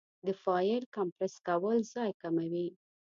[0.25, 2.67] د فایل کمپریس کول ځای کموي.